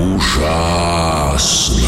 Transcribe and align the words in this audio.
Ужасно. 0.00 1.84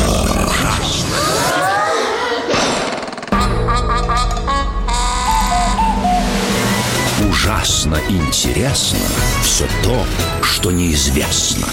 Ужасно 7.27 7.99
интересно 8.11 8.99
все 9.43 9.67
то, 9.83 10.05
что 10.43 10.71
неизвестно. 10.71 11.67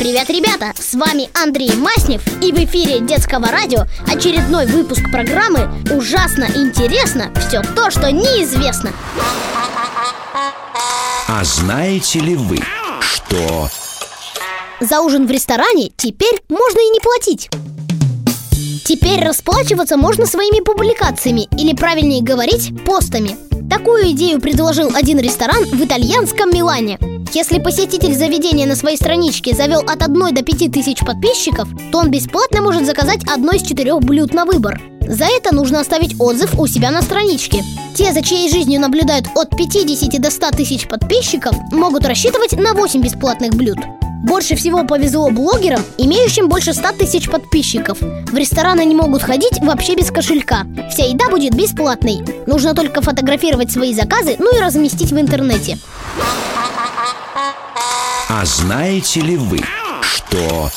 Привет, 0.00 0.28
ребята! 0.28 0.72
С 0.76 0.94
вами 0.94 1.30
Андрей 1.40 1.72
Маснев 1.76 2.26
и 2.42 2.50
в 2.50 2.56
эфире 2.64 2.98
детского 2.98 3.46
радио 3.46 3.84
очередной 4.12 4.66
выпуск 4.66 5.08
программы 5.12 5.70
«Ужасно 5.92 6.48
интересно 6.52 7.32
все 7.46 7.62
то, 7.62 7.92
что 7.92 8.10
неизвестно». 8.10 8.90
А 11.28 11.44
знаете 11.44 12.18
ли 12.18 12.34
вы, 12.34 12.58
что... 13.00 13.70
За 14.80 15.02
ужин 15.02 15.26
в 15.26 15.30
ресторане 15.30 15.90
теперь 15.94 16.40
можно 16.48 16.78
и 16.78 16.90
не 16.90 17.00
платить. 17.00 17.50
Теперь 18.86 19.22
расплачиваться 19.22 19.98
можно 19.98 20.24
своими 20.24 20.64
публикациями 20.64 21.48
или, 21.58 21.76
правильнее 21.76 22.22
говорить, 22.22 22.72
постами. 22.84 23.36
Такую 23.68 24.10
идею 24.12 24.40
предложил 24.40 24.90
один 24.94 25.18
ресторан 25.18 25.64
в 25.64 25.84
итальянском 25.84 26.50
Милане. 26.50 26.98
Если 27.34 27.60
посетитель 27.60 28.14
заведения 28.14 28.66
на 28.66 28.74
своей 28.74 28.96
страничке 28.96 29.54
завел 29.54 29.80
от 29.80 30.02
1 30.02 30.34
до 30.34 30.42
5 30.42 30.72
тысяч 30.72 31.00
подписчиков, 31.00 31.68
то 31.92 31.98
он 31.98 32.10
бесплатно 32.10 32.62
может 32.62 32.86
заказать 32.86 33.20
одно 33.30 33.52
из 33.52 33.62
четырех 33.62 34.00
блюд 34.00 34.32
на 34.32 34.46
выбор. 34.46 34.80
За 35.06 35.26
это 35.26 35.54
нужно 35.54 35.80
оставить 35.80 36.18
отзыв 36.18 36.58
у 36.58 36.66
себя 36.66 36.90
на 36.90 37.02
страничке. 37.02 37.62
Те, 37.94 38.14
за 38.14 38.22
чьей 38.22 38.50
жизнью 38.50 38.80
наблюдают 38.80 39.26
от 39.34 39.54
50 39.56 40.20
до 40.20 40.30
100 40.30 40.50
тысяч 40.52 40.88
подписчиков, 40.88 41.54
могут 41.70 42.06
рассчитывать 42.06 42.54
на 42.54 42.72
8 42.72 43.02
бесплатных 43.02 43.50
блюд. 43.54 43.78
Больше 44.22 44.54
всего 44.54 44.84
повезло 44.84 45.30
блогерам, 45.30 45.82
имеющим 45.96 46.48
больше 46.48 46.74
100 46.74 46.92
тысяч 46.92 47.30
подписчиков. 47.30 47.98
В 48.00 48.36
рестораны 48.36 48.84
не 48.84 48.94
могут 48.94 49.22
ходить 49.22 49.58
вообще 49.62 49.94
без 49.94 50.10
кошелька. 50.10 50.66
Вся 50.90 51.06
еда 51.06 51.28
будет 51.30 51.54
бесплатной. 51.54 52.20
Нужно 52.46 52.74
только 52.74 53.00
фотографировать 53.00 53.72
свои 53.72 53.94
заказы, 53.94 54.36
ну 54.38 54.54
и 54.56 54.60
разместить 54.60 55.10
в 55.12 55.18
интернете. 55.18 55.78
А 58.28 58.44
знаете 58.44 59.20
ли 59.20 59.36
вы, 59.36 59.60
что... 60.02 60.70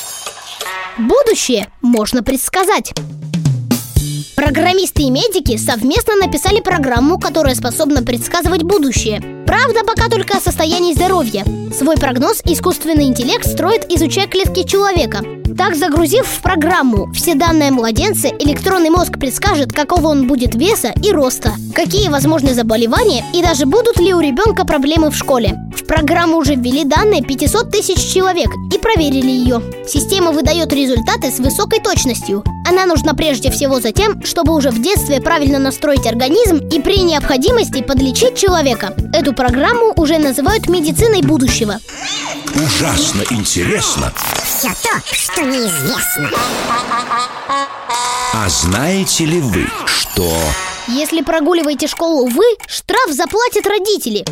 Будущее 0.96 1.68
можно 1.82 2.22
предсказать. 2.22 2.94
Программисты 4.36 5.02
и 5.02 5.10
медики 5.10 5.56
совместно 5.56 6.16
написали 6.16 6.60
программу, 6.60 7.18
которая 7.18 7.54
способна 7.54 8.02
предсказывать 8.02 8.62
будущее. 8.62 9.43
Правда, 9.54 9.84
пока 9.84 10.08
только 10.08 10.38
о 10.38 10.40
состоянии 10.40 10.94
здоровья. 10.94 11.44
Свой 11.72 11.96
прогноз 11.96 12.42
искусственный 12.44 13.04
интеллект 13.04 13.46
строит, 13.46 13.86
изучая 13.88 14.26
клетки 14.26 14.64
человека. 14.64 15.22
Так, 15.56 15.76
загрузив 15.76 16.26
в 16.26 16.42
программу 16.42 17.12
все 17.12 17.36
данные 17.36 17.70
младенца, 17.70 18.26
электронный 18.26 18.90
мозг 18.90 19.12
предскажет, 19.12 19.72
какого 19.72 20.08
он 20.08 20.26
будет 20.26 20.56
веса 20.56 20.92
и 21.04 21.12
роста, 21.12 21.52
какие 21.72 22.08
возможны 22.08 22.52
заболевания 22.52 23.24
и 23.32 23.42
даже 23.42 23.64
будут 23.64 24.00
ли 24.00 24.12
у 24.12 24.18
ребенка 24.18 24.66
проблемы 24.66 25.10
в 25.10 25.14
школе. 25.14 25.56
В 25.84 25.86
программу 25.86 26.38
уже 26.38 26.54
ввели 26.54 26.84
данные 26.84 27.22
500 27.22 27.70
тысяч 27.70 27.98
человек 28.10 28.48
и 28.72 28.78
проверили 28.78 29.30
ее. 29.30 29.62
Система 29.86 30.32
выдает 30.32 30.72
результаты 30.72 31.30
с 31.30 31.38
высокой 31.38 31.78
точностью. 31.78 32.42
Она 32.66 32.86
нужна 32.86 33.12
прежде 33.12 33.50
всего 33.50 33.80
за 33.80 33.92
тем, 33.92 34.24
чтобы 34.24 34.54
уже 34.54 34.70
в 34.70 34.80
детстве 34.80 35.20
правильно 35.20 35.58
настроить 35.58 36.06
организм 36.06 36.56
и 36.56 36.80
при 36.80 37.00
необходимости 37.00 37.82
подлечить 37.82 38.34
человека. 38.34 38.94
Эту 39.12 39.34
программу 39.34 39.92
уже 39.96 40.16
называют 40.16 40.70
медициной 40.70 41.20
будущего. 41.20 41.78
Ужасно 42.54 43.22
интересно. 43.28 44.10
Все 44.42 44.68
то, 44.68 45.14
что 45.14 45.42
неизвестно. 45.42 46.30
А 48.32 48.48
знаете 48.48 49.26
ли 49.26 49.38
вы, 49.38 49.66
что... 49.84 50.32
Если 50.86 51.22
прогуливаете 51.22 51.86
школу 51.86 52.26
вы, 52.26 52.44
штраф 52.66 53.10
заплатят 53.10 53.66
родители. 53.66 54.24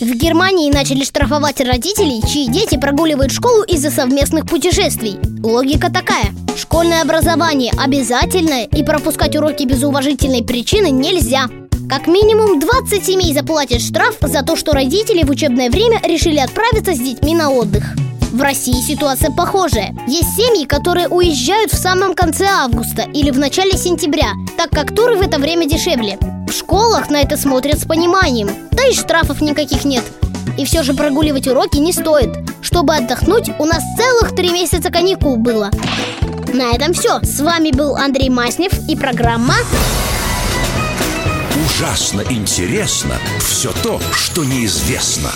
В 0.00 0.14
Германии 0.14 0.72
начали 0.72 1.04
штрафовать 1.04 1.60
родителей, 1.60 2.22
чьи 2.26 2.48
дети 2.48 2.78
прогуливают 2.78 3.30
школу 3.32 3.62
из-за 3.64 3.90
совместных 3.90 4.46
путешествий. 4.46 5.18
Логика 5.42 5.92
такая. 5.92 6.32
Школьное 6.56 7.02
образование 7.02 7.70
обязательное, 7.78 8.64
и 8.64 8.82
пропускать 8.82 9.36
уроки 9.36 9.64
без 9.64 9.82
уважительной 9.82 10.42
причины 10.42 10.88
нельзя. 10.88 11.48
Как 11.86 12.06
минимум 12.06 12.58
20 12.60 13.04
семей 13.04 13.34
заплатят 13.34 13.82
штраф 13.82 14.16
за 14.22 14.42
то, 14.42 14.56
что 14.56 14.72
родители 14.72 15.22
в 15.22 15.28
учебное 15.28 15.68
время 15.68 16.00
решили 16.02 16.38
отправиться 16.38 16.94
с 16.94 16.98
детьми 16.98 17.34
на 17.34 17.50
отдых. 17.50 17.84
В 18.32 18.40
России 18.40 18.80
ситуация 18.80 19.30
похожая. 19.30 19.94
Есть 20.08 20.34
семьи, 20.34 20.64
которые 20.64 21.08
уезжают 21.08 21.72
в 21.72 21.78
самом 21.78 22.14
конце 22.14 22.46
августа 22.46 23.02
или 23.12 23.30
в 23.30 23.38
начале 23.38 23.76
сентября, 23.76 24.32
так 24.56 24.70
как 24.70 24.94
туры 24.94 25.16
в 25.16 25.20
это 25.20 25.38
время 25.38 25.68
дешевле. 25.68 26.18
В 26.50 26.52
школах 26.52 27.10
на 27.10 27.22
это 27.22 27.36
смотрят 27.36 27.78
с 27.78 27.84
пониманием, 27.84 28.50
да 28.72 28.84
и 28.88 28.92
штрафов 28.92 29.40
никаких 29.40 29.84
нет. 29.84 30.02
И 30.58 30.64
все 30.64 30.82
же 30.82 30.94
прогуливать 30.94 31.46
уроки 31.46 31.76
не 31.76 31.92
стоит. 31.92 32.30
Чтобы 32.60 32.96
отдохнуть, 32.96 33.48
у 33.60 33.64
нас 33.64 33.80
целых 33.96 34.34
три 34.34 34.50
месяца 34.50 34.90
каникул 34.90 35.36
было. 35.36 35.70
На 36.52 36.72
этом 36.72 36.92
все. 36.92 37.20
С 37.22 37.40
вами 37.40 37.70
был 37.70 37.94
Андрей 37.94 38.30
Маснев 38.30 38.72
и 38.88 38.96
программа 38.96 39.54
Ужасно 41.64 42.22
интересно 42.28 43.14
все 43.38 43.72
то, 43.84 44.00
что 44.12 44.44
неизвестно. 44.44 45.30